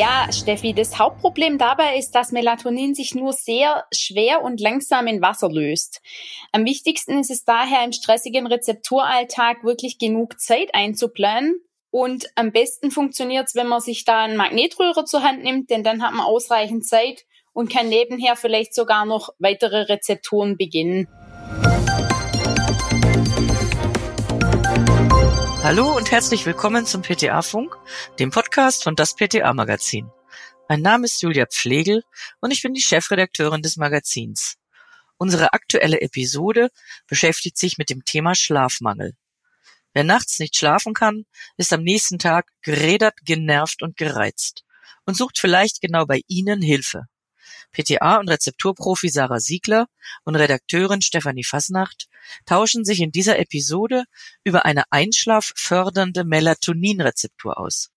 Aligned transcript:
Ja, 0.00 0.32
Steffi, 0.32 0.72
das 0.72 0.98
Hauptproblem 0.98 1.58
dabei 1.58 1.98
ist, 1.98 2.12
dass 2.12 2.32
Melatonin 2.32 2.94
sich 2.94 3.14
nur 3.14 3.34
sehr 3.34 3.84
schwer 3.92 4.40
und 4.40 4.58
langsam 4.58 5.06
in 5.06 5.20
Wasser 5.20 5.50
löst. 5.50 6.00
Am 6.52 6.64
wichtigsten 6.64 7.18
ist 7.18 7.30
es 7.30 7.44
daher 7.44 7.84
im 7.84 7.92
stressigen 7.92 8.46
Rezepturalltag 8.46 9.62
wirklich 9.62 9.98
genug 9.98 10.40
Zeit 10.40 10.70
einzuplanen. 10.74 11.60
Und 11.90 12.30
am 12.34 12.50
besten 12.50 12.90
funktioniert 12.90 13.48
es, 13.48 13.54
wenn 13.54 13.66
man 13.66 13.82
sich 13.82 14.06
da 14.06 14.22
einen 14.22 14.38
Magnetröhrer 14.38 15.04
zur 15.04 15.22
Hand 15.22 15.42
nimmt, 15.42 15.68
denn 15.68 15.84
dann 15.84 16.02
hat 16.02 16.14
man 16.14 16.24
ausreichend 16.24 16.86
Zeit 16.86 17.26
und 17.52 17.70
kann 17.70 17.90
nebenher 17.90 18.36
vielleicht 18.36 18.74
sogar 18.74 19.04
noch 19.04 19.28
weitere 19.38 19.82
Rezepturen 19.82 20.56
beginnen. 20.56 21.08
Hallo 25.62 25.94
und 25.94 26.10
herzlich 26.10 26.46
willkommen 26.46 26.86
zum 26.86 27.02
PTA-Funk, 27.02 27.76
dem 28.18 28.30
Podcast 28.30 28.82
von 28.82 28.96
das 28.96 29.14
PTA-Magazin. 29.14 30.10
Mein 30.70 30.80
Name 30.80 31.04
ist 31.04 31.20
Julia 31.20 31.44
Pflegel 31.44 32.02
und 32.40 32.50
ich 32.50 32.62
bin 32.62 32.72
die 32.72 32.80
Chefredakteurin 32.80 33.60
des 33.60 33.76
Magazins. 33.76 34.56
Unsere 35.18 35.52
aktuelle 35.52 36.00
Episode 36.00 36.70
beschäftigt 37.06 37.58
sich 37.58 37.76
mit 37.76 37.90
dem 37.90 38.06
Thema 38.06 38.34
Schlafmangel. 38.34 39.12
Wer 39.92 40.04
nachts 40.04 40.38
nicht 40.38 40.56
schlafen 40.56 40.94
kann, 40.94 41.26
ist 41.58 41.74
am 41.74 41.82
nächsten 41.82 42.18
Tag 42.18 42.46
gerädert, 42.62 43.16
genervt 43.22 43.82
und 43.82 43.98
gereizt 43.98 44.64
und 45.04 45.14
sucht 45.14 45.38
vielleicht 45.38 45.82
genau 45.82 46.06
bei 46.06 46.22
Ihnen 46.26 46.62
Hilfe. 46.62 47.04
PTA 47.72 48.16
und 48.16 48.28
Rezepturprofi 48.28 49.08
Sarah 49.08 49.40
Siegler 49.40 49.86
und 50.24 50.36
Redakteurin 50.36 51.02
Stefanie 51.02 51.44
Fasnacht 51.44 52.08
tauschen 52.46 52.84
sich 52.84 53.00
in 53.00 53.12
dieser 53.12 53.38
Episode 53.38 54.04
über 54.44 54.64
eine 54.64 54.84
einschlaffördernde 54.90 56.24
Melatoninrezeptur 56.24 57.58
aus. 57.58 57.90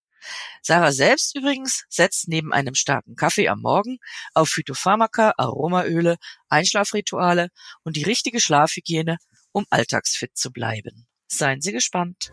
Sarah 0.61 0.91
selbst 0.91 1.35
übrigens 1.35 1.83
setzt 1.89 2.27
neben 2.27 2.53
einem 2.53 2.75
starken 2.75 3.15
Kaffee 3.15 3.49
am 3.49 3.61
Morgen 3.61 3.97
auf 4.33 4.49
Phytopharmaka, 4.49 5.33
Aromaöle, 5.37 6.17
Einschlafrituale 6.47 7.49
und 7.83 7.97
die 7.97 8.03
richtige 8.03 8.39
Schlafhygiene, 8.39 9.17
um 9.51 9.65
alltagsfit 9.69 10.37
zu 10.37 10.51
bleiben. 10.51 11.07
Seien 11.27 11.61
Sie 11.61 11.71
gespannt. 11.71 12.31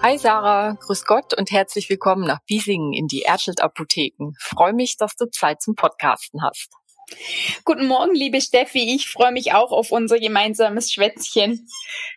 Hi 0.00 0.16
Sarah, 0.16 0.76
grüß 0.80 1.06
Gott 1.06 1.34
und 1.34 1.50
herzlich 1.50 1.90
willkommen 1.90 2.24
nach 2.24 2.38
Biesingen 2.46 2.92
in 2.92 3.08
die 3.08 3.22
Erschelt 3.22 3.60
Apotheken. 3.60 4.32
Freue 4.38 4.72
mich, 4.72 4.96
dass 4.96 5.16
du 5.16 5.26
Zeit 5.28 5.60
zum 5.60 5.74
Podcasten 5.74 6.40
hast. 6.42 6.70
Guten 7.64 7.86
Morgen, 7.86 8.14
liebe 8.14 8.40
Steffi. 8.40 8.94
Ich 8.94 9.08
freue 9.08 9.32
mich 9.32 9.54
auch 9.54 9.72
auf 9.72 9.90
unser 9.90 10.20
gemeinsames 10.20 10.92
Schwätzchen. 10.92 11.66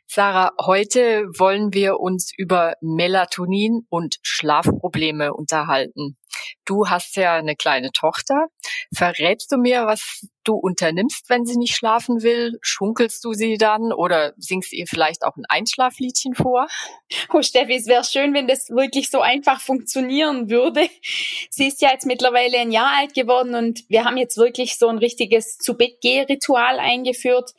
Sarah, 0.06 0.52
heute 0.64 1.26
wollen 1.38 1.74
wir 1.74 2.00
uns 2.00 2.32
über 2.38 2.76
Melatonin 2.82 3.86
und 3.90 4.18
Schlafprobleme 4.22 5.34
unterhalten. 5.34 6.18
Du 6.66 6.90
hast 6.90 7.16
ja 7.16 7.36
eine 7.36 7.56
kleine 7.56 7.92
Tochter. 7.92 8.48
Verrätst 8.94 9.52
du 9.52 9.58
mir, 9.58 9.86
was 9.86 10.28
du 10.44 10.56
unternimmst, 10.56 11.30
wenn 11.30 11.46
sie 11.46 11.58
nicht 11.58 11.76
schlafen 11.76 12.24
will? 12.24 12.60
Schunkelst 12.62 13.24
du 13.24 13.32
sie 13.32 13.58
dann 13.58 13.94
oder 13.94 14.34
singst 14.38 14.74
ihr 14.74 14.86
vielleicht 14.86 15.24
auch 15.24 15.38
ein 15.38 15.46
Einschlafliedchen 15.48 16.36
vor? 16.36 16.68
Oh 17.34 17.42
Steffi, 17.42 17.76
es 17.76 17.88
wäre 17.88 18.04
schön, 18.04 18.34
wenn 18.34 18.48
das 18.48 18.70
wirklich 18.70 19.10
so 19.10 19.22
einfach 19.22 19.62
funktionieren 19.62 20.50
würde. 20.50 20.90
Sie 21.50 21.68
ist 21.68 21.82
ja 21.82 21.92
jetzt 21.92 22.06
mittlerweile 22.06 22.58
ein 22.58 22.72
Jahr 22.72 22.98
alt 22.98 23.14
geworden 23.14 23.56
und 23.56 23.84
wir 23.88 24.04
haben 24.04 24.18
jetzt 24.18 24.38
wirklich 24.38 24.78
so 24.78 24.88
ein 24.88 24.98
richtiges 24.98 25.58
zu 25.58 25.78
Bett 25.78 26.04
ritual 26.04 26.80
eingeführt. 26.80 27.52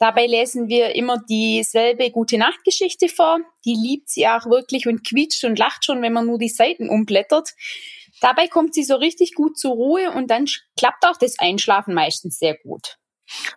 Dabei 0.00 0.26
lesen 0.26 0.68
wir 0.68 0.94
immer 0.94 1.18
dieselbe 1.28 2.10
gute 2.10 2.38
Nachtgeschichte 2.38 3.10
vor. 3.10 3.38
Die 3.66 3.74
liebt 3.74 4.08
sie 4.08 4.26
auch 4.26 4.46
wirklich 4.46 4.88
und 4.88 5.06
quietscht 5.06 5.44
und 5.44 5.58
lacht 5.58 5.84
schon, 5.84 6.00
wenn 6.00 6.14
man 6.14 6.26
nur 6.26 6.38
die 6.38 6.48
Seiten 6.48 6.88
umblättert. 6.88 7.50
Dabei 8.22 8.48
kommt 8.48 8.72
sie 8.72 8.82
so 8.82 8.96
richtig 8.96 9.34
gut 9.34 9.58
zur 9.58 9.72
Ruhe 9.72 10.10
und 10.12 10.30
dann 10.30 10.46
klappt 10.78 11.04
auch 11.04 11.18
das 11.18 11.38
Einschlafen 11.38 11.92
meistens 11.92 12.38
sehr 12.38 12.56
gut. 12.56 12.96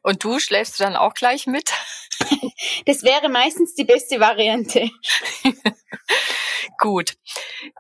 Und 0.02 0.24
du 0.24 0.40
schläfst 0.40 0.80
du 0.80 0.84
dann 0.84 0.96
auch 0.96 1.14
gleich 1.14 1.48
mit? 1.48 1.72
Das 2.86 3.04
wäre 3.04 3.30
meistens 3.30 3.76
die 3.76 3.84
beste 3.84 4.20
Variante. 4.20 4.90
Gut. 6.78 7.14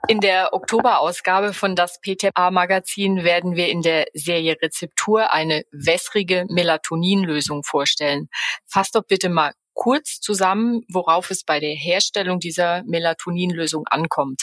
In 0.07 0.19
der 0.19 0.53
Oktoberausgabe 0.53 1.53
von 1.53 1.75
das 1.75 1.99
PTA-Magazin 2.01 3.23
werden 3.23 3.55
wir 3.55 3.67
in 3.67 3.81
der 3.81 4.05
Serie 4.13 4.57
Rezeptur 4.61 5.31
eine 5.31 5.63
wässrige 5.71 6.45
Melatoninlösung 6.49 7.63
vorstellen. 7.63 8.29
Fass 8.65 8.91
doch 8.91 9.03
bitte 9.05 9.29
mal 9.29 9.53
kurz 9.73 10.19
zusammen, 10.19 10.83
worauf 10.89 11.31
es 11.31 11.43
bei 11.43 11.59
der 11.59 11.73
Herstellung 11.73 12.39
dieser 12.39 12.83
Melatoninlösung 12.83 13.87
ankommt. 13.87 14.41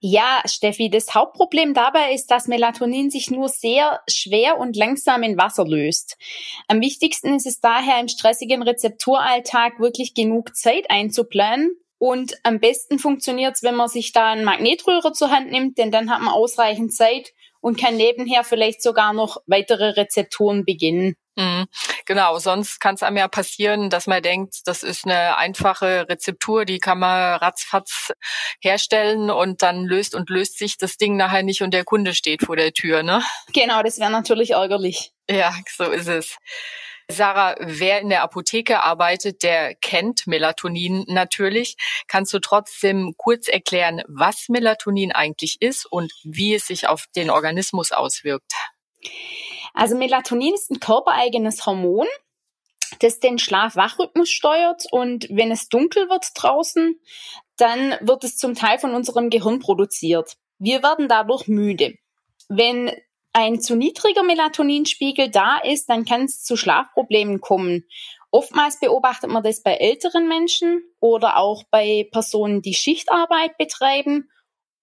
Ja, 0.00 0.42
Steffi, 0.46 0.90
das 0.90 1.14
Hauptproblem 1.14 1.74
dabei 1.74 2.14
ist, 2.14 2.30
dass 2.30 2.46
Melatonin 2.46 3.10
sich 3.10 3.30
nur 3.30 3.48
sehr 3.48 4.00
schwer 4.08 4.58
und 4.58 4.76
langsam 4.76 5.24
in 5.24 5.36
Wasser 5.36 5.66
löst. 5.66 6.16
Am 6.68 6.80
wichtigsten 6.80 7.34
ist 7.34 7.46
es 7.46 7.60
daher 7.60 7.98
im 7.98 8.06
stressigen 8.06 8.62
Rezepturalltag 8.62 9.80
wirklich 9.80 10.14
genug 10.14 10.54
Zeit 10.54 10.88
einzuplanen. 10.90 11.76
Und 11.98 12.38
am 12.44 12.60
besten 12.60 13.00
funktioniert 13.00 13.56
es, 13.56 13.64
wenn 13.64 13.74
man 13.74 13.88
sich 13.88 14.12
da 14.12 14.30
einen 14.30 14.44
Magnetröhrer 14.44 15.12
zur 15.12 15.32
Hand 15.32 15.50
nimmt, 15.50 15.78
denn 15.78 15.90
dann 15.90 16.10
hat 16.10 16.20
man 16.20 16.32
ausreichend 16.32 16.94
Zeit 16.94 17.32
und 17.60 17.78
kann 17.78 17.96
nebenher 17.96 18.44
vielleicht 18.44 18.82
sogar 18.82 19.12
noch 19.12 19.38
weitere 19.46 19.90
Rezepturen 19.90 20.64
beginnen. 20.64 21.14
Mhm. 21.38 21.66
Genau, 22.04 22.38
sonst 22.38 22.80
kann 22.80 22.96
es 22.96 23.04
einem 23.04 23.16
ja 23.16 23.28
passieren, 23.28 23.90
dass 23.90 24.08
man 24.08 24.22
denkt, 24.22 24.56
das 24.64 24.82
ist 24.82 25.04
eine 25.04 25.38
einfache 25.38 26.08
Rezeptur, 26.08 26.64
die 26.64 26.80
kann 26.80 26.98
man 26.98 27.36
ratzfatz 27.36 28.12
herstellen 28.60 29.30
und 29.30 29.62
dann 29.62 29.84
löst 29.84 30.16
und 30.16 30.30
löst 30.30 30.58
sich 30.58 30.78
das 30.78 30.96
Ding 30.96 31.16
nachher 31.16 31.44
nicht 31.44 31.62
und 31.62 31.72
der 31.72 31.84
Kunde 31.84 32.12
steht 32.12 32.42
vor 32.42 32.56
der 32.56 32.72
Tür, 32.72 33.04
ne? 33.04 33.22
Genau, 33.52 33.82
das 33.84 34.00
wäre 34.00 34.10
natürlich 34.10 34.50
ärgerlich. 34.50 35.12
Ja, 35.30 35.54
so 35.76 35.84
ist 35.84 36.08
es. 36.08 36.38
Sarah, 37.10 37.56
wer 37.58 38.00
in 38.00 38.10
der 38.10 38.22
Apotheke 38.22 38.82
arbeitet, 38.82 39.42
der 39.42 39.74
kennt 39.74 40.26
Melatonin 40.26 41.04
natürlich. 41.08 41.76
Kannst 42.06 42.34
du 42.34 42.38
trotzdem 42.38 43.14
kurz 43.16 43.48
erklären, 43.48 44.02
was 44.08 44.48
Melatonin 44.48 45.12
eigentlich 45.12 45.56
ist 45.60 45.86
und 45.86 46.12
wie 46.22 46.54
es 46.54 46.66
sich 46.66 46.86
auf 46.86 47.06
den 47.16 47.30
Organismus 47.30 47.92
auswirkt? 47.92 48.52
Also 49.72 49.96
Melatonin 49.96 50.52
ist 50.52 50.70
ein 50.70 50.80
körpereigenes 50.80 51.64
Hormon, 51.64 52.06
das 53.00 53.20
den 53.20 53.38
Schlaf-Wach-Rhythmus 53.38 54.28
steuert 54.28 54.84
und 54.90 55.28
wenn 55.30 55.50
es 55.50 55.68
dunkel 55.68 56.10
wird 56.10 56.26
draußen, 56.34 57.00
dann 57.56 57.96
wird 58.00 58.24
es 58.24 58.36
zum 58.36 58.54
Teil 58.54 58.78
von 58.78 58.94
unserem 58.94 59.30
Gehirn 59.30 59.60
produziert. 59.60 60.36
Wir 60.58 60.82
werden 60.82 61.08
dadurch 61.08 61.48
müde. 61.48 61.94
Wenn 62.48 62.90
ein 63.32 63.60
zu 63.60 63.76
niedriger 63.76 64.22
Melatoninspiegel 64.22 65.30
da 65.30 65.58
ist, 65.58 65.88
dann 65.88 66.04
kann 66.04 66.24
es 66.24 66.42
zu 66.42 66.56
Schlafproblemen 66.56 67.40
kommen. 67.40 67.84
Oftmals 68.30 68.78
beobachtet 68.80 69.30
man 69.30 69.42
das 69.42 69.62
bei 69.62 69.74
älteren 69.74 70.28
Menschen 70.28 70.82
oder 71.00 71.36
auch 71.38 71.64
bei 71.70 72.08
Personen, 72.12 72.62
die 72.62 72.74
Schichtarbeit 72.74 73.56
betreiben, 73.56 74.28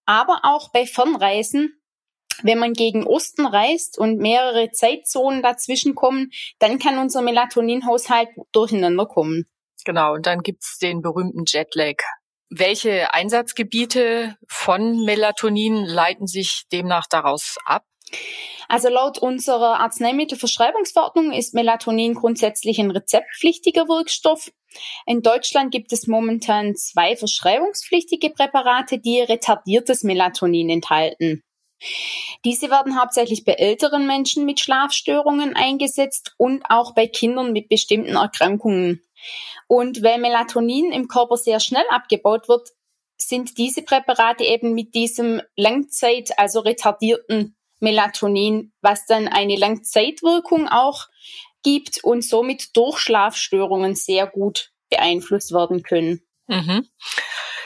aber 0.05 0.41
auch 0.43 0.71
bei 0.71 0.85
Fernreisen. 0.85 1.79
Wenn 2.43 2.59
man 2.59 2.73
gegen 2.73 3.05
Osten 3.05 3.45
reist 3.45 3.97
und 3.97 4.17
mehrere 4.17 4.71
Zeitzonen 4.71 5.41
dazwischen 5.41 5.95
kommen, 5.95 6.31
dann 6.59 6.79
kann 6.79 6.97
unser 6.97 7.21
Melatoninhaushalt 7.21 8.29
durcheinander 8.51 9.05
kommen. 9.05 9.45
Genau, 9.85 10.13
und 10.15 10.25
dann 10.25 10.39
gibt's 10.39 10.77
den 10.79 11.01
berühmten 11.01 11.43
Jetlag. 11.45 11.95
Welche 12.49 13.13
Einsatzgebiete 13.13 14.35
von 14.47 15.03
Melatonin 15.05 15.85
leiten 15.85 16.27
sich 16.27 16.63
demnach 16.71 17.05
daraus 17.07 17.57
ab? 17.65 17.83
Also 18.67 18.89
laut 18.89 19.19
unserer 19.19 19.79
Arzneimittelverschreibungsverordnung 19.79 21.31
ist 21.31 21.53
Melatonin 21.53 22.15
grundsätzlich 22.15 22.79
ein 22.79 22.91
rezeptpflichtiger 22.91 23.87
Wirkstoff. 23.87 24.51
In 25.05 25.21
Deutschland 25.21 25.71
gibt 25.71 25.93
es 25.93 26.07
momentan 26.07 26.75
zwei 26.75 27.15
verschreibungspflichtige 27.15 28.31
Präparate, 28.31 28.97
die 28.97 29.21
retardiertes 29.21 30.03
Melatonin 30.03 30.69
enthalten. 30.69 31.43
Diese 32.43 32.69
werden 32.69 32.99
hauptsächlich 32.99 33.43
bei 33.43 33.53
älteren 33.53 34.07
Menschen 34.07 34.45
mit 34.45 34.59
Schlafstörungen 34.59 35.55
eingesetzt 35.55 36.33
und 36.37 36.63
auch 36.69 36.95
bei 36.95 37.07
Kindern 37.07 37.51
mit 37.51 37.69
bestimmten 37.69 38.15
Erkrankungen. 38.15 39.01
Und 39.67 40.03
weil 40.03 40.19
Melatonin 40.19 40.91
im 40.91 41.07
Körper 41.07 41.37
sehr 41.37 41.59
schnell 41.59 41.85
abgebaut 41.89 42.47
wird, 42.47 42.69
sind 43.17 43.57
diese 43.57 43.81
Präparate 43.81 44.43
eben 44.43 44.73
mit 44.73 44.93
diesem 44.93 45.41
Langzeit, 45.55 46.37
also 46.37 46.59
retardierten 46.59 47.54
Melatonin, 47.79 48.73
was 48.81 49.05
dann 49.05 49.27
eine 49.27 49.55
Langzeitwirkung 49.55 50.67
auch 50.67 51.07
gibt 51.63 52.03
und 52.03 52.23
somit 52.23 52.75
durch 52.77 52.99
Schlafstörungen 52.99 53.95
sehr 53.95 54.27
gut 54.27 54.71
beeinflusst 54.89 55.51
werden 55.51 55.83
können. 55.83 56.21
Mhm. 56.47 56.87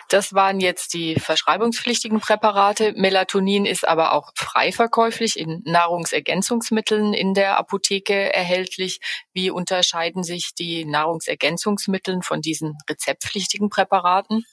Das 0.10 0.34
waren 0.34 0.60
jetzt 0.60 0.96
die 0.96 1.16
verschreibungspflichtigen 1.16 2.20
Präparate. 2.20 2.94
Melatonin 2.96 3.66
ist 3.66 3.88
aber 3.88 4.14
auch 4.14 4.32
frei 4.36 4.72
verkäuflich 4.72 5.40
in 5.40 5.62
Nahrungsergänzungsmitteln 5.66 7.14
in 7.14 7.36
der 7.36 7.58
Apotheke 7.58 8.34
erhältlich. 8.34 9.02
Wie 9.34 9.52
unterscheiden 9.52 10.24
sich 10.24 10.56
die 10.56 10.84
Nahrungsergänzungsmittel 10.86 12.22
von 12.24 12.42
diesen 12.42 12.76
rezeptpflichtigen 12.90 13.70
Präparaten? 13.70 14.46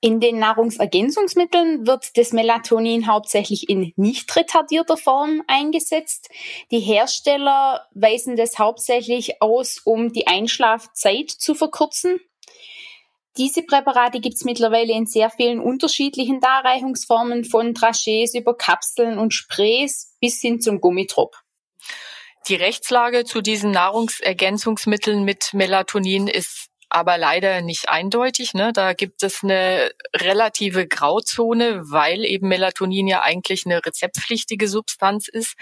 In 0.00 0.20
den 0.20 0.38
Nahrungsergänzungsmitteln 0.38 1.86
wird 1.86 2.16
das 2.16 2.32
Melatonin 2.32 3.08
hauptsächlich 3.08 3.68
in 3.68 3.92
nicht 3.96 4.34
retardierter 4.34 4.96
Form 4.96 5.42
eingesetzt. 5.48 6.28
Die 6.70 6.80
Hersteller 6.80 7.88
weisen 7.94 8.36
das 8.36 8.60
hauptsächlich 8.60 9.42
aus, 9.42 9.80
um 9.84 10.12
die 10.12 10.28
Einschlafzeit 10.28 11.30
zu 11.30 11.56
verkürzen. 11.56 12.20
Diese 13.38 13.62
Präparate 13.62 14.20
gibt 14.20 14.34
es 14.34 14.44
mittlerweile 14.44 14.92
in 14.92 15.06
sehr 15.06 15.30
vielen 15.30 15.60
unterschiedlichen 15.60 16.40
Darreichungsformen, 16.40 17.44
von 17.44 17.74
Trachés 17.74 18.38
über 18.38 18.56
Kapseln 18.56 19.18
und 19.18 19.32
Sprays 19.32 20.16
bis 20.20 20.40
hin 20.40 20.60
zum 20.60 20.80
Gummitrop. 20.80 21.34
Die 22.48 22.56
Rechtslage 22.56 23.24
zu 23.24 23.40
diesen 23.40 23.70
Nahrungsergänzungsmitteln 23.70 25.24
mit 25.24 25.54
Melatonin 25.54 26.26
ist 26.26 26.66
aber 26.90 27.16
leider 27.16 27.62
nicht 27.62 27.88
eindeutig. 27.88 28.52
Ne? 28.52 28.72
Da 28.72 28.92
gibt 28.92 29.22
es 29.22 29.42
eine 29.42 29.90
relative 30.14 30.86
Grauzone, 30.86 31.82
weil 31.90 32.24
eben 32.24 32.48
Melatonin 32.48 33.06
ja 33.06 33.22
eigentlich 33.22 33.64
eine 33.64 33.84
rezeptpflichtige 33.84 34.68
Substanz 34.68 35.28
ist. 35.28 35.54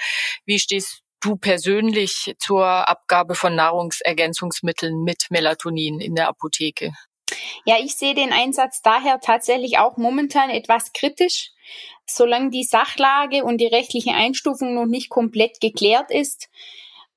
Wie 0.45 0.59
stehst 0.59 1.03
du 1.21 1.37
persönlich 1.37 2.35
zur 2.39 2.67
Abgabe 2.67 3.37
von 3.37 3.55
Nahrungsergänzungsmitteln 3.55 5.05
mit 5.05 5.27
Melatonin 5.31 6.01
in 6.01 6.17
der 6.17 6.29
Apotheke? 6.29 6.93
Ja, 7.65 7.77
ich 7.81 7.97
sehe 7.97 8.15
den 8.15 8.33
Einsatz 8.33 8.83
daher 8.83 9.21
tatsächlich 9.21 9.79
auch 9.79 9.97
momentan 9.97 10.51
etwas 10.51 10.93
kritisch. 10.93 11.51
Solange 12.07 12.51
die 12.51 12.65
Sachlage 12.65 13.45
und 13.45 13.59
die 13.59 13.67
rechtliche 13.67 14.13
Einstufung 14.13 14.75
noch 14.75 14.87
nicht 14.87 15.11
komplett 15.11 15.61
geklärt 15.61 16.11
ist, 16.11 16.49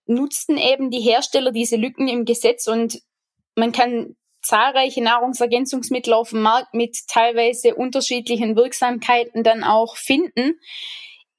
nutzten 0.06 0.58
eben 0.58 0.92
die 0.92 1.02
Hersteller 1.02 1.52
diese 1.52 1.78
Lücken 1.78 2.08
im 2.08 2.26
Gesetz 2.26 2.68
und 2.68 3.02
man 3.56 3.72
kann 3.72 4.16
zahlreiche 4.42 5.02
Nahrungsergänzungsmittel 5.02 6.14
auf 6.14 6.32
dem 6.32 6.42
Markt 6.42 6.74
mit 6.74 6.98
teilweise 7.08 7.76
unterschiedlichen 7.76 8.56
Wirksamkeiten 8.56 9.44
dann 9.44 9.64
auch 9.64 9.96
finden. 9.96 10.60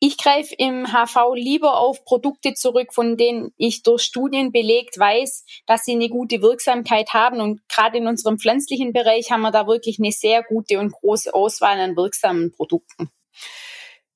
Ich 0.06 0.18
greife 0.18 0.54
im 0.58 0.86
HV 0.88 1.32
lieber 1.34 1.78
auf 1.78 2.04
Produkte 2.04 2.52
zurück, 2.52 2.92
von 2.92 3.16
denen 3.16 3.54
ich 3.56 3.82
durch 3.84 4.02
Studien 4.02 4.52
belegt 4.52 4.98
weiß, 4.98 5.46
dass 5.64 5.86
sie 5.86 5.92
eine 5.92 6.10
gute 6.10 6.42
Wirksamkeit 6.42 7.14
haben. 7.14 7.40
Und 7.40 7.66
gerade 7.70 7.96
in 7.96 8.06
unserem 8.06 8.38
pflanzlichen 8.38 8.92
Bereich 8.92 9.30
haben 9.30 9.40
wir 9.40 9.50
da 9.50 9.66
wirklich 9.66 9.98
eine 9.98 10.12
sehr 10.12 10.42
gute 10.42 10.78
und 10.78 10.92
große 10.92 11.32
Auswahl 11.32 11.80
an 11.80 11.96
wirksamen 11.96 12.52
Produkten. 12.52 13.08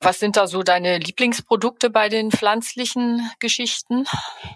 Was 0.01 0.21
sind 0.21 0.37
da 0.37 0.47
so 0.47 0.63
deine 0.63 0.99
Lieblingsprodukte 0.99 1.91
bei 1.91 2.09
den 2.09 2.31
pflanzlichen 2.31 3.29
Geschichten? 3.41 4.07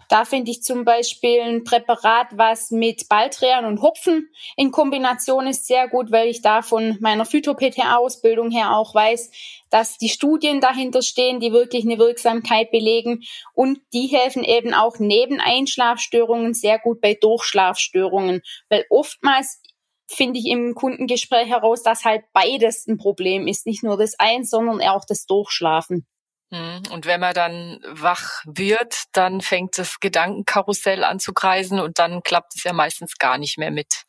Da 0.09 0.25
finde 0.25 0.53
ich 0.53 0.63
zum 0.63 0.85
Beispiel 0.85 1.41
ein 1.41 1.65
Präparat, 1.65 2.29
was 2.33 2.71
mit 2.71 3.09
Baldrian 3.09 3.65
und 3.65 3.83
Hopfen 3.83 4.29
in 4.57 4.71
Kombination 4.71 5.49
ist, 5.49 5.67
sehr 5.67 5.89
gut, 5.89 6.13
weil 6.13 6.29
ich 6.29 6.43
da 6.43 6.63
von 6.63 6.97
meiner 7.01 7.25
Phyto-PTA-Ausbildung 7.25 8.53
her 8.53 8.77
auch 8.77 8.95
weiß, 8.95 9.33
dass 9.69 9.99
die 9.99 10.11
Studien 10.11 10.61
dahinter 10.61 11.03
stehen, 11.03 11.41
die 11.41 11.53
wirklich 11.53 11.85
eine 11.85 11.99
Wirksamkeit 11.99 12.71
belegen 12.71 13.23
und 13.53 13.81
die 13.93 14.07
helfen 14.07 14.45
eben 14.45 14.75
auch 14.75 15.01
neben 15.01 15.41
Einschlafstörungen 15.41 16.55
sehr 16.55 16.79
gut 16.79 17.01
bei 17.01 17.15
Durchschlafstörungen, 17.15 18.43
weil 18.69 18.85
oftmals 18.91 19.61
finde 20.15 20.39
ich 20.39 20.47
im 20.47 20.75
Kundengespräch 20.75 21.49
heraus, 21.49 21.83
dass 21.83 22.05
halt 22.05 22.25
beides 22.33 22.87
ein 22.87 22.99
Problem 22.99 23.47
ist. 23.47 23.67
Nicht 23.67 23.83
nur 23.83 23.97
das 23.97 24.19
Eins, 24.19 24.51
sondern 24.51 24.81
auch 24.83 25.05
das 25.05 25.27
Durchschlafen. 25.27 26.07
Hm, 26.53 26.83
und 26.93 27.07
wenn 27.07 27.21
man 27.21 27.33
dann 27.33 27.81
wach 27.89 28.43
wird, 28.45 29.05
dann 29.13 29.41
fängt 29.41 29.79
das 29.79 30.01
Gedankenkarussell 30.01 31.03
an 31.03 31.19
zu 31.19 31.33
kreisen 31.33 31.81
und 31.81 31.99
dann 31.99 32.23
klappt 32.23 32.55
es 32.55 32.65
ja 32.65 32.75
meistens 32.75 33.17
gar 33.17 33.39
nicht 33.39 33.57
mehr 33.57 33.71
mit 33.71 34.05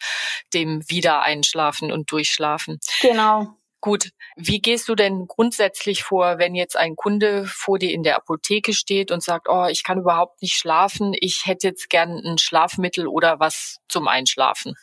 dem 0.53 0.81
Wiedereinschlafen 0.89 1.91
und 1.91 2.11
Durchschlafen. 2.11 2.79
Genau. 3.01 3.55
Gut, 3.79 4.11
wie 4.35 4.61
gehst 4.61 4.87
du 4.87 4.95
denn 4.95 5.25
grundsätzlich 5.27 6.03
vor, 6.03 6.37
wenn 6.37 6.55
jetzt 6.55 6.77
ein 6.77 6.95
Kunde 6.95 7.45
vor 7.45 7.79
dir 7.79 7.91
in 7.91 8.03
der 8.03 8.15
Apotheke 8.17 8.73
steht 8.73 9.11
und 9.11 9.23
sagt, 9.23 9.47
oh, 9.49 9.65
ich 9.69 9.83
kann 9.83 9.99
überhaupt 9.99 10.41
nicht 10.41 10.55
schlafen, 10.55 11.13
ich 11.19 11.45
hätte 11.45 11.67
jetzt 11.67 11.89
gern 11.89 12.17
ein 12.25 12.37
Schlafmittel 12.37 13.07
oder 13.07 13.39
was 13.39 13.79
zum 13.89 14.07
Einschlafen? 14.07 14.75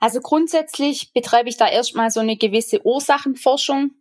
Also 0.00 0.20
grundsätzlich 0.20 1.12
betreibe 1.12 1.48
ich 1.48 1.56
da 1.56 1.68
erstmal 1.68 2.10
so 2.10 2.20
eine 2.20 2.36
gewisse 2.36 2.84
Ursachenforschung 2.84 3.92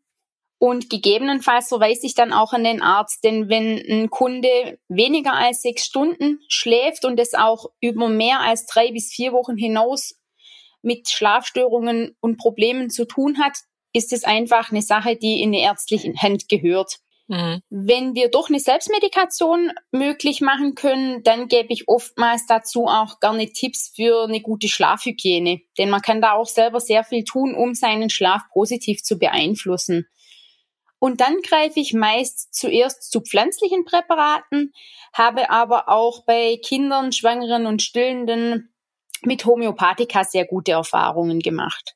und 0.60 0.90
gegebenenfalls 0.90 1.68
verweise 1.68 2.06
ich 2.06 2.16
dann 2.16 2.32
auch 2.32 2.54
an 2.54 2.64
den 2.64 2.82
Arzt, 2.82 3.24
denn 3.26 3.50
wenn 3.50 3.78
ein 3.78 4.10
Kunde 4.10 4.80
weniger 4.88 5.34
als 5.34 5.62
sechs 5.62 5.86
Stunden 5.86 6.40
schläft 6.48 7.04
und 7.04 7.20
es 7.20 7.34
auch 7.34 7.72
über 7.82 8.08
mehr 8.08 8.40
als 8.40 8.66
drei 8.66 8.92
bis 8.92 9.12
vier 9.12 9.34
Wochen 9.34 9.58
hinaus 9.58 10.16
mit 10.82 11.10
Schlafstörungen 11.10 12.16
und 12.22 12.38
Problemen 12.38 12.90
zu 12.90 13.06
tun 13.06 13.40
hat, 13.40 13.58
ist 13.94 14.14
es 14.14 14.24
einfach 14.24 14.72
eine 14.72 14.82
Sache, 14.82 15.18
die 15.18 15.42
in 15.42 15.50
eine 15.50 15.62
ärztliche 15.62 16.14
Hand 16.16 16.48
gehört. 16.48 17.00
Mhm. 17.34 17.62
Wenn 17.72 18.14
wir 18.14 18.30
doch 18.30 18.50
eine 18.50 18.60
Selbstmedikation 18.60 19.72
möglich 19.92 20.42
machen 20.42 20.76
können, 20.76 21.24
dann 21.24 21.48
gebe 21.48 21.74
ich 21.74 21.88
oftmals 21.88 22.46
dazu 22.46 22.86
auch 22.86 23.20
gerne 23.20 23.52
Tipps 23.52 23.92
für 23.96 24.26
eine 24.26 24.42
gute 24.42 24.68
Schlafhygiene. 24.68 25.62
Denn 25.80 25.90
man 25.90 26.02
kann 26.02 26.22
da 26.22 26.34
auch 26.34 26.46
selber 26.46 26.80
sehr 26.80 27.04
viel 27.04 27.24
tun, 27.24 27.56
um 27.56 27.74
seinen 27.74 28.12
Schlaf 28.12 28.44
positiv 28.54 29.02
zu 29.02 29.18
beeinflussen. 29.18 30.08
Und 31.00 31.22
dann 31.22 31.38
greife 31.42 31.80
ich 31.80 31.94
meist 31.94 32.54
zuerst 32.54 33.12
zu 33.12 33.22
pflanzlichen 33.22 33.84
Präparaten, 33.84 34.72
habe 35.12 35.50
aber 35.50 35.90
auch 35.90 36.24
bei 36.26 36.60
Kindern, 36.64 37.12
Schwangeren 37.12 37.66
und 37.66 37.82
Stillenden 37.82 38.74
mit 39.24 39.46
Homöopathika 39.46 40.24
sehr 40.24 40.46
gute 40.46 40.74
Erfahrungen 40.74 41.40
gemacht. 41.40 41.96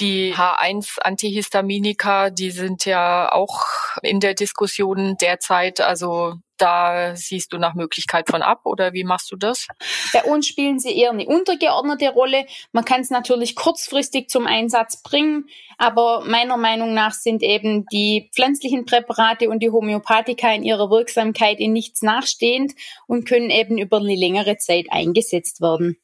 Die 0.00 0.34
H1-Antihistaminika, 0.34 2.30
die 2.30 2.50
sind 2.50 2.86
ja 2.86 3.30
auch 3.32 3.66
in 4.02 4.18
der 4.18 4.32
Diskussion 4.32 5.16
derzeit. 5.20 5.82
Also 5.82 6.36
da 6.56 7.16
siehst 7.16 7.52
du 7.52 7.58
nach 7.58 7.74
Möglichkeit 7.74 8.28
von 8.28 8.40
ab 8.42 8.60
oder 8.64 8.92
wie 8.92 9.04
machst 9.04 9.30
du 9.30 9.36
das? 9.36 9.66
Bei 10.12 10.22
uns 10.24 10.46
spielen 10.46 10.78
sie 10.78 10.96
eher 10.96 11.10
eine 11.10 11.26
untergeordnete 11.26 12.10
Rolle. 12.10 12.46
Man 12.72 12.84
kann 12.84 13.00
es 13.00 13.10
natürlich 13.10 13.54
kurzfristig 13.56 14.28
zum 14.28 14.46
Einsatz 14.46 15.02
bringen, 15.02 15.46
aber 15.78 16.24
meiner 16.24 16.56
Meinung 16.56 16.94
nach 16.94 17.12
sind 17.12 17.42
eben 17.42 17.84
die 17.92 18.30
pflanzlichen 18.34 18.84
Präparate 18.84 19.48
und 19.48 19.62
die 19.62 19.70
Homöopathika 19.70 20.52
in 20.52 20.62
ihrer 20.62 20.90
Wirksamkeit 20.90 21.58
in 21.58 21.72
nichts 21.72 22.02
nachstehend 22.02 22.72
und 23.06 23.26
können 23.26 23.50
eben 23.50 23.78
über 23.78 23.98
eine 23.98 24.14
längere 24.14 24.56
Zeit 24.58 24.86
eingesetzt 24.90 25.60
werden. 25.60 25.98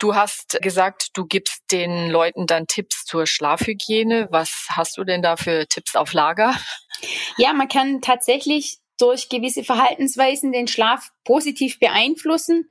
Du 0.00 0.14
hast 0.14 0.58
gesagt, 0.62 1.10
du 1.12 1.26
gibst 1.26 1.62
den 1.70 2.08
Leuten 2.08 2.46
dann 2.46 2.66
Tipps 2.66 3.04
zur 3.04 3.26
Schlafhygiene. 3.26 4.28
Was 4.30 4.66
hast 4.70 4.96
du 4.96 5.04
denn 5.04 5.20
da 5.20 5.36
für 5.36 5.66
Tipps 5.68 5.94
auf 5.94 6.14
Lager? 6.14 6.58
Ja, 7.36 7.52
man 7.52 7.68
kann 7.68 8.00
tatsächlich 8.00 8.78
durch 8.98 9.28
gewisse 9.28 9.62
Verhaltensweisen 9.62 10.52
den 10.52 10.68
Schlaf 10.68 11.10
positiv 11.24 11.78
beeinflussen. 11.78 12.70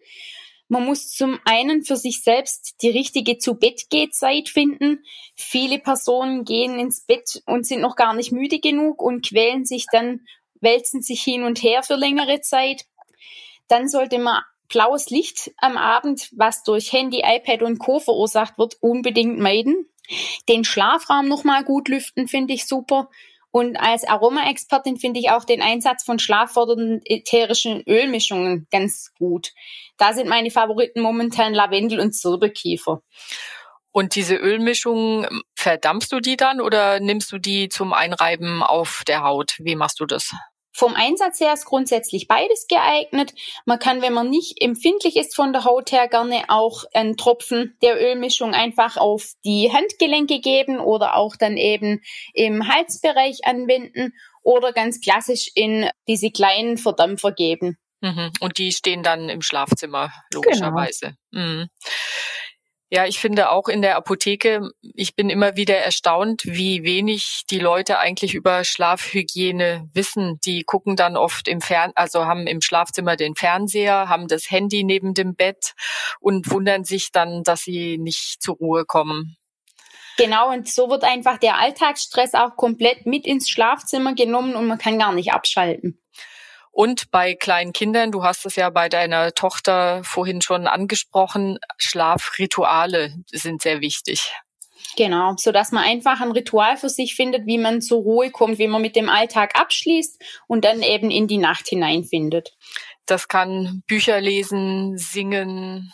Man 0.69 0.85
muss 0.85 1.11
zum 1.11 1.39
einen 1.45 1.83
für 1.83 1.97
sich 1.97 2.23
selbst 2.23 2.75
die 2.81 2.89
richtige 2.89 3.37
zu 3.37 3.55
Bett 3.55 3.91
geht 3.91 4.15
Zeit 4.15 4.49
finden. 4.49 5.03
Viele 5.35 5.77
Personen 5.77 6.45
gehen 6.45 6.79
ins 6.79 7.05
Bett 7.05 7.43
und 7.45 7.65
sind 7.65 7.81
noch 7.81 7.95
gar 7.95 8.15
nicht 8.15 8.31
müde 8.31 8.59
genug 8.59 9.03
und 9.03 9.27
quälen 9.27 9.65
sich 9.65 9.85
dann, 9.91 10.25
wälzen 10.61 11.03
sich 11.03 11.21
hin 11.21 11.43
und 11.43 11.61
her 11.61 11.83
für 11.83 11.95
längere 11.95 12.41
Zeit. 12.41 12.85
Dann 13.67 13.87
sollte 13.87 14.17
man 14.17 14.41
blaues 14.69 15.09
Licht 15.09 15.51
am 15.57 15.77
Abend, 15.77 16.29
was 16.31 16.63
durch 16.63 16.93
Handy, 16.93 17.23
iPad 17.25 17.63
und 17.63 17.79
Co. 17.79 17.99
verursacht 17.99 18.57
wird, 18.57 18.77
unbedingt 18.81 19.39
meiden. 19.39 19.89
Den 20.47 20.63
Schlafraum 20.63 21.27
nochmal 21.27 21.63
gut 21.63 21.87
lüften 21.87 22.27
finde 22.27 22.53
ich 22.53 22.67
super. 22.67 23.09
Und 23.51 23.77
als 23.77 24.07
Aromaexpertin 24.07 24.97
finde 24.97 25.19
ich 25.19 25.31
auch 25.31 25.43
den 25.43 25.61
Einsatz 25.61 26.03
von 26.03 26.19
schlaffördernden 26.19 27.01
ätherischen 27.03 27.83
Ölmischungen 27.87 28.67
ganz 28.71 29.11
gut. 29.17 29.53
Da 29.97 30.13
sind 30.13 30.29
meine 30.29 30.51
Favoriten 30.51 31.01
momentan 31.01 31.53
Lavendel 31.53 31.99
und 31.99 32.13
Zirbelkiefer. 32.13 33.01
Und 33.91 34.13
diese 34.13 34.35
Ölmischungen, 34.35 35.27
verdampfst 35.55 36.11
du 36.11 36.19
die 36.19 36.37
dann 36.37 36.61
oder 36.61 36.99
nimmst 36.99 37.31
du 37.31 37.39
die 37.39 37.69
zum 37.69 37.91
Einreiben 37.91 38.61
auf 38.61 39.03
der 39.07 39.23
Haut? 39.23 39.55
Wie 39.57 39.75
machst 39.75 39.99
du 39.99 40.05
das? 40.05 40.31
Vom 40.71 40.95
Einsatz 40.95 41.39
her 41.39 41.53
ist 41.53 41.65
grundsätzlich 41.65 42.27
beides 42.27 42.67
geeignet. 42.67 43.33
Man 43.65 43.79
kann, 43.79 44.01
wenn 44.01 44.13
man 44.13 44.29
nicht 44.29 44.61
empfindlich 44.61 45.15
ist 45.15 45.35
von 45.35 45.51
der 45.51 45.65
Haut 45.65 45.91
her, 45.91 46.07
gerne 46.07 46.43
auch 46.47 46.83
einen 46.93 47.17
Tropfen 47.17 47.75
der 47.81 47.99
Ölmischung 48.01 48.53
einfach 48.53 48.97
auf 48.97 49.33
die 49.43 49.71
Handgelenke 49.73 50.39
geben 50.39 50.79
oder 50.79 51.15
auch 51.15 51.35
dann 51.35 51.57
eben 51.57 52.01
im 52.33 52.67
Halsbereich 52.67 53.45
anwenden 53.45 54.13
oder 54.43 54.71
ganz 54.71 55.01
klassisch 55.01 55.49
in 55.55 55.89
diese 56.07 56.31
kleinen 56.31 56.77
Verdampfer 56.77 57.31
geben. 57.31 57.77
Mhm. 58.01 58.31
Und 58.39 58.57
die 58.57 58.71
stehen 58.71 59.03
dann 59.03 59.29
im 59.29 59.41
Schlafzimmer, 59.41 60.11
logischerweise. 60.33 61.15
Genau. 61.31 61.45
Mhm. 61.45 61.69
Ja, 62.91 63.05
ich 63.05 63.19
finde 63.19 63.51
auch 63.51 63.67
in 63.67 63.83
der 63.83 63.95
Apotheke, 63.97 64.71
ich 64.81 65.15
bin 65.15 65.29
immer 65.29 65.55
wieder 65.55 65.77
erstaunt, 65.77 66.41
wie 66.45 66.83
wenig 66.83 67.43
die 67.51 67.59
Leute 67.59 67.99
eigentlich 67.99 68.33
über 68.33 68.63
Schlafhygiene 68.63 69.87
wissen. 69.93 70.39
Die 70.43 70.63
gucken 70.63 70.95
dann 70.95 71.15
oft 71.15 71.47
im 71.47 71.61
Fern, 71.61 71.91
also 71.93 72.25
haben 72.25 72.47
im 72.47 72.61
Schlafzimmer 72.61 73.15
den 73.15 73.35
Fernseher, 73.35 74.09
haben 74.09 74.27
das 74.27 74.49
Handy 74.49 74.83
neben 74.83 75.13
dem 75.13 75.35
Bett 75.35 75.73
und 76.19 76.49
wundern 76.49 76.83
sich 76.83 77.11
dann, 77.11 77.43
dass 77.43 77.61
sie 77.61 77.99
nicht 77.99 78.41
zur 78.41 78.55
Ruhe 78.55 78.85
kommen. 78.85 79.37
Genau, 80.17 80.51
und 80.51 80.67
so 80.67 80.89
wird 80.89 81.03
einfach 81.03 81.37
der 81.37 81.59
Alltagsstress 81.59 82.33
auch 82.33 82.55
komplett 82.57 83.05
mit 83.05 83.25
ins 83.25 83.49
Schlafzimmer 83.49 84.15
genommen 84.15 84.55
und 84.55 84.67
man 84.67 84.79
kann 84.79 84.97
gar 84.97 85.13
nicht 85.13 85.31
abschalten. 85.31 86.01
Und 86.79 87.11
bei 87.11 87.35
kleinen 87.35 87.73
Kindern, 87.73 88.09
du 88.09 88.23
hast 88.23 88.45
es 88.45 88.55
ja 88.55 88.69
bei 88.69 88.87
deiner 88.87 89.33
Tochter 89.33 90.01
vorhin 90.05 90.41
schon 90.41 90.65
angesprochen, 90.65 91.59
Schlafrituale 91.77 93.15
sind 93.33 93.61
sehr 93.61 93.81
wichtig. 93.81 94.31
Genau, 94.95 95.33
so 95.35 95.51
dass 95.51 95.73
man 95.73 95.83
einfach 95.83 96.21
ein 96.21 96.31
Ritual 96.31 96.77
für 96.77 96.87
sich 96.87 97.15
findet, 97.15 97.45
wie 97.45 97.57
man 97.57 97.81
zur 97.81 98.01
Ruhe 98.01 98.31
kommt, 98.31 98.59
wie 98.59 98.67
man 98.69 98.81
mit 98.81 98.95
dem 98.95 99.09
Alltag 99.09 99.59
abschließt 99.59 100.23
und 100.47 100.63
dann 100.63 100.81
eben 100.81 101.11
in 101.11 101.27
die 101.27 101.37
Nacht 101.37 101.67
hineinfindet. 101.67 102.55
Das 103.05 103.27
kann 103.27 103.83
Bücher 103.85 104.21
lesen, 104.21 104.97
singen, 104.97 105.91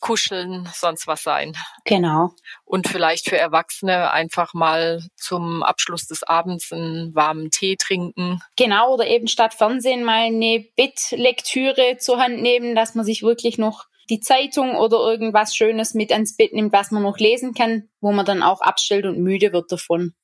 kuscheln, 0.00 0.68
sonst 0.74 1.06
was 1.06 1.22
sein. 1.22 1.56
Genau. 1.84 2.30
Und 2.64 2.88
vielleicht 2.88 3.28
für 3.28 3.38
Erwachsene 3.38 4.10
einfach 4.10 4.54
mal 4.54 5.02
zum 5.16 5.62
Abschluss 5.62 6.06
des 6.06 6.22
Abends 6.22 6.72
einen 6.72 7.14
warmen 7.14 7.50
Tee 7.50 7.76
trinken. 7.76 8.40
Genau, 8.56 8.94
oder 8.94 9.06
eben 9.06 9.28
statt 9.28 9.54
Fernsehen 9.54 10.04
mal 10.04 10.24
eine 10.24 10.64
Bettlektüre 10.76 11.98
zur 11.98 12.18
Hand 12.18 12.40
nehmen, 12.40 12.74
dass 12.74 12.94
man 12.94 13.04
sich 13.04 13.22
wirklich 13.22 13.58
noch 13.58 13.84
die 14.08 14.20
Zeitung 14.20 14.74
oder 14.74 14.98
irgendwas 14.98 15.54
Schönes 15.54 15.94
mit 15.94 16.12
ans 16.12 16.36
Bett 16.36 16.52
nimmt, 16.52 16.72
was 16.72 16.90
man 16.90 17.02
noch 17.02 17.18
lesen 17.18 17.54
kann, 17.54 17.88
wo 18.00 18.12
man 18.12 18.26
dann 18.26 18.42
auch 18.42 18.60
abstellt 18.60 19.06
und 19.06 19.20
müde 19.20 19.52
wird 19.52 19.70
davon. 19.70 20.14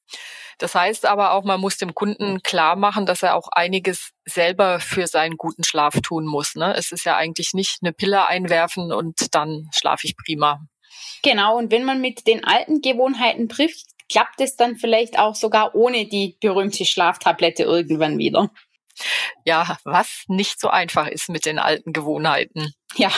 Das 0.59 0.75
heißt 0.75 1.05
aber 1.05 1.33
auch, 1.33 1.45
man 1.45 1.61
muss 1.61 1.77
dem 1.77 1.95
Kunden 1.95 2.43
klar 2.43 2.77
machen, 2.77 3.05
dass 3.05 3.23
er 3.23 3.35
auch 3.35 3.49
einiges 3.53 4.13
selber 4.25 4.81
für 4.81 5.07
seinen 5.07 5.37
guten 5.37 5.65
Schlaf 5.65 6.01
tun 6.01 6.27
muss. 6.27 6.55
Ne? 6.55 6.75
Es 6.75 6.93
ist 6.93 7.05
ja 7.05 7.17
eigentlich 7.17 7.53
nicht 7.53 7.79
eine 7.83 7.93
Pille 7.93 8.27
einwerfen 8.27 8.93
und 8.93 9.35
dann 9.35 9.69
schlafe 9.77 10.07
ich 10.07 10.17
prima. 10.17 10.61
Genau, 11.23 11.59
und 11.59 11.71
wenn 11.71 11.85
man 11.85 12.01
mit 12.01 12.27
den 12.27 12.45
alten 12.45 12.81
Gewohnheiten 12.81 13.49
trifft, 13.49 13.87
klappt 14.09 14.41
es 14.41 14.57
dann 14.57 14.77
vielleicht 14.77 15.19
auch 15.19 15.35
sogar 15.35 15.75
ohne 15.75 16.07
die 16.07 16.37
berühmte 16.41 16.85
Schlaftablette 16.85 17.65
irgendwann 17.65 18.19
wieder. 18.19 18.51
Ja, 19.45 19.77
was 19.85 20.25
nicht 20.29 20.59
so 20.61 20.69
einfach 20.69 21.07
ist 21.07 21.29
mit 21.29 21.45
den 21.45 21.59
alten 21.59 21.93
Gewohnheiten. 21.93 22.73
Ja. 22.97 23.13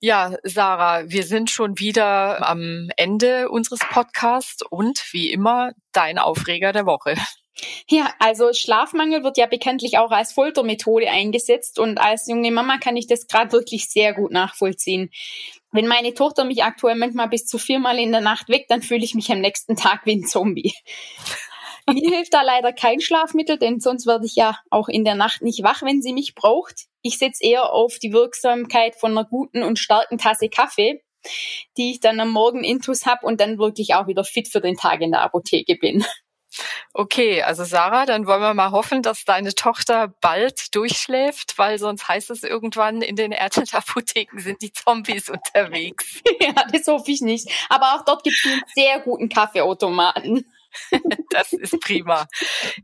Ja, 0.00 0.36
Sarah, 0.42 1.08
wir 1.08 1.24
sind 1.24 1.50
schon 1.50 1.78
wieder 1.78 2.46
am 2.46 2.88
Ende 2.96 3.48
unseres 3.48 3.80
Podcasts 3.80 4.62
und 4.62 5.02
wie 5.12 5.32
immer 5.32 5.72
dein 5.92 6.18
Aufreger 6.18 6.72
der 6.72 6.86
Woche. 6.86 7.14
Ja, 7.88 8.12
also 8.18 8.52
Schlafmangel 8.52 9.24
wird 9.24 9.38
ja 9.38 9.46
bekanntlich 9.46 9.96
auch 9.96 10.10
als 10.10 10.34
Foltermethode 10.34 11.08
eingesetzt 11.08 11.78
und 11.78 11.98
als 11.98 12.26
junge 12.28 12.50
Mama 12.50 12.76
kann 12.76 12.96
ich 12.96 13.06
das 13.06 13.26
gerade 13.26 13.52
wirklich 13.52 13.88
sehr 13.88 14.12
gut 14.12 14.30
nachvollziehen. 14.30 15.10
Wenn 15.72 15.86
meine 15.86 16.12
Tochter 16.12 16.44
mich 16.44 16.64
aktuell 16.64 16.96
manchmal 16.96 17.28
bis 17.28 17.46
zu 17.46 17.56
viermal 17.56 17.98
in 17.98 18.12
der 18.12 18.20
Nacht 18.20 18.50
weckt, 18.50 18.70
dann 18.70 18.82
fühle 18.82 19.04
ich 19.04 19.14
mich 19.14 19.32
am 19.32 19.40
nächsten 19.40 19.76
Tag 19.76 20.02
wie 20.04 20.16
ein 20.16 20.26
Zombie. 20.26 20.74
Mir 21.88 22.10
hilft 22.16 22.34
da 22.34 22.42
leider 22.42 22.72
kein 22.72 23.00
Schlafmittel, 23.00 23.58
denn 23.58 23.80
sonst 23.80 24.06
werde 24.06 24.26
ich 24.26 24.34
ja 24.34 24.58
auch 24.70 24.88
in 24.88 25.04
der 25.04 25.14
Nacht 25.14 25.42
nicht 25.42 25.62
wach, 25.62 25.82
wenn 25.82 26.02
sie 26.02 26.12
mich 26.12 26.34
braucht. 26.34 26.86
Ich 27.06 27.18
setze 27.18 27.44
eher 27.44 27.72
auf 27.72 28.00
die 28.00 28.12
Wirksamkeit 28.12 28.96
von 28.96 29.12
einer 29.12 29.24
guten 29.24 29.62
und 29.62 29.78
starken 29.78 30.18
Tasse 30.18 30.48
Kaffee, 30.48 31.04
die 31.76 31.92
ich 31.92 32.00
dann 32.00 32.18
am 32.18 32.32
Morgen 32.32 32.64
intus 32.64 33.06
habe 33.06 33.24
und 33.24 33.40
dann 33.40 33.58
wirklich 33.58 33.94
auch 33.94 34.08
wieder 34.08 34.24
fit 34.24 34.48
für 34.48 34.60
den 34.60 34.76
Tag 34.76 35.00
in 35.02 35.12
der 35.12 35.20
Apotheke 35.20 35.76
bin. 35.76 36.04
Okay, 36.94 37.42
also 37.42 37.64
Sarah, 37.64 38.06
dann 38.06 38.26
wollen 38.26 38.40
wir 38.40 38.54
mal 38.54 38.70
hoffen, 38.70 39.02
dass 39.02 39.26
deine 39.26 39.54
Tochter 39.54 40.14
bald 40.22 40.74
durchschläft, 40.74 41.58
weil 41.58 41.78
sonst 41.78 42.08
heißt 42.08 42.30
es 42.30 42.44
irgendwann, 42.44 43.02
in 43.02 43.14
den 43.14 43.30
Ärzteapotheken 43.30 44.38
sind 44.38 44.62
die 44.62 44.72
Zombies 44.72 45.28
unterwegs. 45.28 46.22
ja, 46.40 46.54
das 46.72 46.86
hoffe 46.86 47.10
ich 47.10 47.20
nicht. 47.20 47.50
Aber 47.68 47.94
auch 47.94 48.06
dort 48.06 48.24
gibt 48.24 48.36
es 48.42 48.50
einen 48.50 48.62
sehr 48.74 49.00
guten 49.00 49.28
Kaffeeautomaten. 49.28 50.50
das 51.30 51.52
ist 51.52 51.80
prima. 51.80 52.26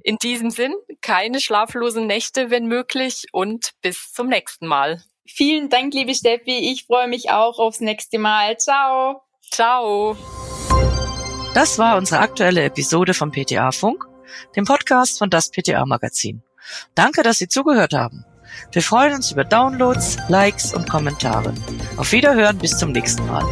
In 0.03 0.17
diesem 0.17 0.51
Sinn, 0.51 0.75
keine 1.01 1.41
schlaflosen 1.41 2.07
Nächte, 2.07 2.51
wenn 2.51 2.67
möglich, 2.67 3.27
und 3.33 3.73
bis 3.83 4.13
zum 4.13 4.29
nächsten 4.29 4.67
Mal. 4.67 5.03
Vielen 5.27 5.69
Dank, 5.71 5.95
liebe 5.95 6.15
Steffi. 6.15 6.71
Ich 6.73 6.85
freue 6.85 7.09
mich 7.09 7.31
auch 7.31 7.59
aufs 7.59 7.81
nächste 7.81 8.19
Mal. 8.19 8.59
Ciao. 8.59 9.23
Ciao. 9.51 10.17
Das 11.55 11.79
war 11.79 11.97
unsere 11.97 12.21
aktuelle 12.21 12.65
Episode 12.65 13.15
vom 13.15 13.31
PTA 13.31 13.73
Funk, 13.73 14.05
dem 14.57 14.65
Podcast 14.65 15.19
von 15.19 15.31
das 15.31 15.51
PTA 15.51 15.85
Magazin. 15.85 16.43
Danke, 16.95 17.23
dass 17.23 17.39
Sie 17.39 17.49
zugehört 17.49 17.93
haben. 17.93 18.25
Wir 18.73 18.83
freuen 18.83 19.15
uns 19.15 19.33
über 19.33 19.45
Downloads, 19.45 20.17
Likes 20.29 20.75
und 20.75 20.89
Kommentare. 20.89 21.55
Auf 21.97 22.13
Wiederhören 22.13 22.59
bis 22.59 22.79
zum 22.79 22.93
nächsten 22.93 23.27
Mal. 23.27 23.45